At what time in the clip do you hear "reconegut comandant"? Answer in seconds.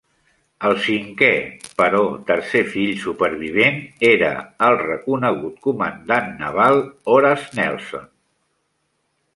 4.81-6.35